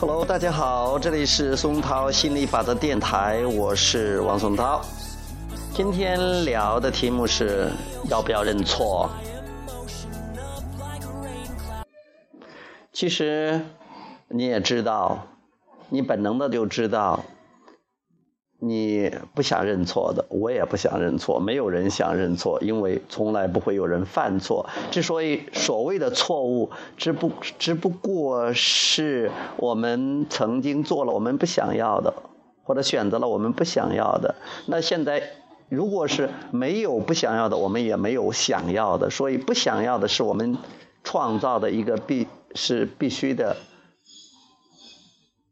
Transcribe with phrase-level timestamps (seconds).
[0.00, 4.80] Hello，大家好，这里是松涛心理法则电台，我是王松涛。
[5.74, 7.68] 今天聊的题目是
[8.08, 9.10] 要不要认错。
[12.92, 13.60] 其实
[14.28, 15.18] 你也知道，
[15.88, 17.18] 你本能的就知道。
[18.60, 24.68] 你不想认错的，我也不想认错，没有人想认错，因为从来不会有人犯错。
[24.90, 32.12] 之所以所谓的错误，只不只不过是我们曾经做了我们不想要的，
[32.64, 34.34] 或者选择了我们不想要的。
[34.66, 35.22] 那现在，
[35.68, 40.58] 如果是没有不想要的，我们也没有想要的，所以不想要的是我们
[41.04, 43.56] 创造的一个必是必须的。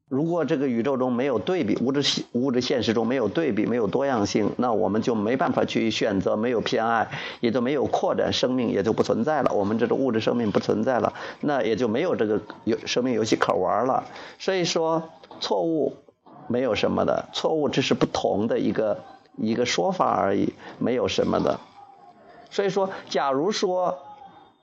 [0.09, 7.09] 如果这个宇宙中没有对比，物质物质现实中没有对比，没有多样性，那我们就没办法去选择，没有偏爱，
[7.41, 9.53] 也就没有扩展，生命也就不存在了。
[9.53, 14.05] 我们这种物质生命不存在了，那也就没有这个游生命游戏可玩了。
[14.39, 15.03] 所以说，
[15.41, 15.97] 错误
[16.47, 19.01] 没有什么的，错误只是不同的一个
[19.37, 21.59] 一个说法而已，没有什么的。
[22.49, 23.99] 所以说，假如说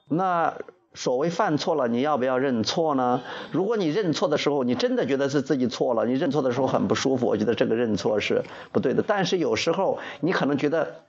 [0.07, 0.53] 那。
[0.95, 3.21] 所谓犯错了，你要不要认错呢？
[3.51, 9.03] 如果你认错的时候，你真的觉得是自己错了，你认错的时候很不舒服，我觉得这个认错是不对的。
[9.05, 11.05] 但是有时候你可能觉得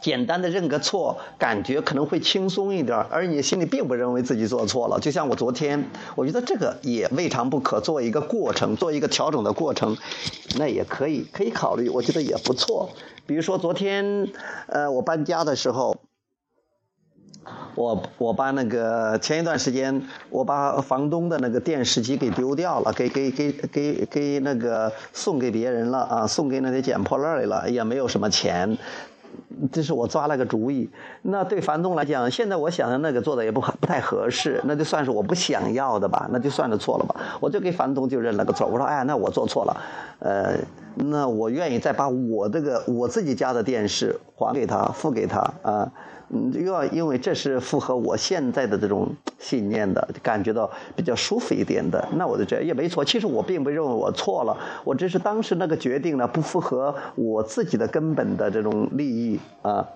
[0.00, 5.00] 简单的认个错，感觉可能会轻松一点，而你心里并不认为自己做错了。
[5.00, 9.96] 就像我昨天，我觉得这个也未尝不可，做一个过程，做一个调整的过程，
[10.56, 12.90] 那也可以，可以考虑，我觉得也不错。
[13.26, 14.28] 比如说昨天，
[14.68, 15.96] 呃，我搬家的时候。
[17.74, 28.76] 我我把那个前一段时间我把房东的那个电视机给丢掉了，给给给给给那个送给别人了啊，送给那些捡破烂的了，也没有什么钱，
[29.70, 30.90] 这是我抓了个主意。
[31.22, 37.14] 那对房东来讲，现在我想的那个做的也不不太合适，那就算是我不想要的吧，那就算是错了吧。
[37.40, 39.80] 我就给房东就认了个错，我说哎呀，那我做错了，
[40.18, 40.58] 呃，
[40.96, 45.90] 那我愿意再把我这个我自己家的电视还给他，付给他啊。
[46.52, 49.08] 又要因为这是符合我现在的这种
[49.38, 53.04] 信念的，感觉到比较舒服一点的，那我就这也没错。
[53.04, 59.86] 其实我并不认为我错了，我只是当时那个决定呢不符合我自己的根本的这种利益啊。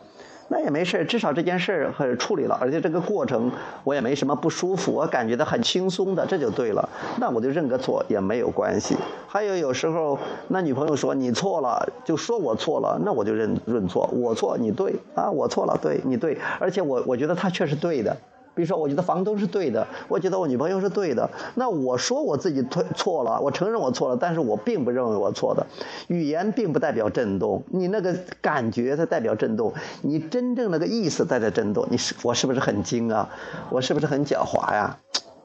[0.49, 3.51] 那也没事至少这件事儿处理了，而且这个过程
[3.83, 6.87] 我也没什么不舒服，我感觉到很轻松的，这就对了。
[7.19, 8.95] 那我就认个错也没有关系。
[9.35, 18.17] 还有有时候，那女朋友说你错了，就说我错了，那我就认认错，我错你对啊，我错了对你对，而且我我觉得他确实对的。
[18.55, 21.29] 比如说，我觉得房东是对的，我觉得我女朋友是对的。
[21.57, 25.67] 那我说我自己错错了，我承认我错了，但是我并不认为我错的。
[26.07, 29.73] 语言并不代表震动，你那个感觉它代表震动，
[30.03, 31.85] 你真正那个意思在这震动。
[31.91, 33.29] 你是我是不是很精啊？
[33.69, 34.97] 我是不是很狡猾呀？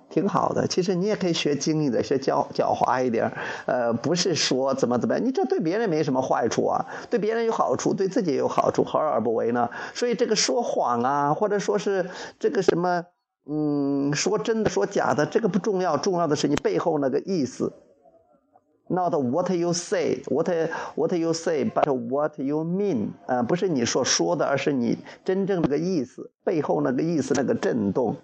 [0.10, 3.32] 挺好的，其实你也可以学精一点，学狡狡猾一点。
[3.66, 9.70] 呃，不是说怎么怎么样，你这对别人没什么坏处啊，对别人有好处，对自己也有好处，何乐而不为呢？
[9.94, 12.10] 所以这个说谎啊，或者说是
[12.40, 13.06] 这个什么，
[13.46, 17.72] 嗯，说真的说假的，这个不重要，重要的是你背后那个意思。
[18.92, 20.50] Not what you say, what
[20.96, 23.10] what you say, but what you mean。
[23.28, 28.16] 呃，不是你所说的，而是你真正那个意思，背后那个意思那个震动。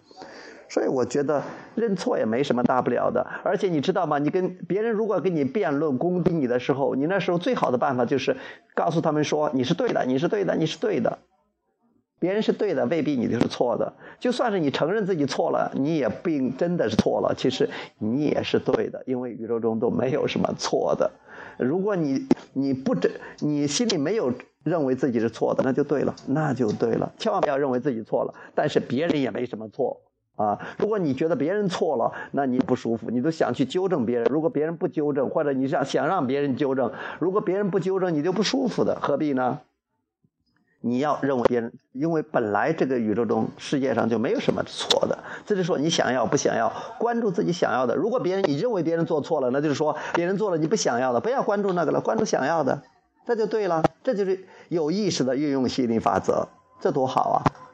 [0.68, 1.44] 所以我觉得
[1.76, 4.20] 认错也没什么大不了的，而且你知道吗？
[4.20, 8.38] 你跟别人如果跟你辩论攻击你的时候，你那时候最好的办法就是
[8.74, 11.20] 告诉他们说你是对的，你是对的，你是对的。
[12.18, 13.94] 别人是对的，未必你就是错的。
[14.20, 17.36] 就算是你承认自己错了，你也并真的是错了。
[17.38, 21.12] 其实你也是对的，因为宇宙中都没有什么错的。
[21.60, 24.34] 如果你你不真，你心里没有
[24.64, 27.14] 认为自己是错的，那就对了，那就对了。
[27.20, 30.02] 千万不要认为自己错了，但是别人也没什么错。
[30.36, 34.28] 啊，如果你觉得别人错了，那你不舒服，你都想去纠正别人。
[34.30, 39.60] 如果别人不纠正，或者你想想让别人纠正，如果别人不纠正，你就不舒服的，何必呢？
[40.82, 47.96] 你要认为别人，因为本来这个宇宙中世界上就没有什么错的，这就说你想要不想要，关注自己想要的。
[47.96, 52.84] 如果别人你认为别人做错了，那就是说别人做了你不想要的，不要关注那个了，关注想要的，
[53.26, 56.50] 这就对了，这就是有意识的运用吸引力法则，
[56.80, 57.65] 这多好啊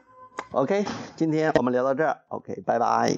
[0.51, 0.85] ！OK，
[1.15, 2.17] 今天我们聊到这儿。
[2.29, 3.17] OK，拜拜。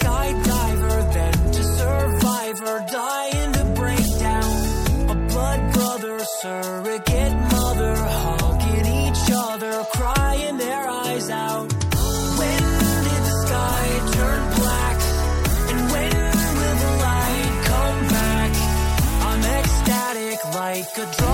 [0.00, 0.77] crying their eyes
[20.99, 21.28] a drug